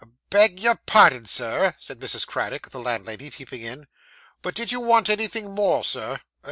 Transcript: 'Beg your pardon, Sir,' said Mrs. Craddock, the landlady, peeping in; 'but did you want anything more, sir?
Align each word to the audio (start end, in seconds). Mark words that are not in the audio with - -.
'Beg 0.31 0.59
your 0.59 0.77
pardon, 0.87 1.27
Sir,' 1.27 1.75
said 1.77 1.99
Mrs. 1.99 2.25
Craddock, 2.25 2.71
the 2.71 2.79
landlady, 2.81 3.29
peeping 3.29 3.61
in; 3.61 3.85
'but 4.41 4.55
did 4.55 4.71
you 4.71 4.79
want 4.79 5.09
anything 5.11 5.51
more, 5.53 5.83
sir? 5.83 6.19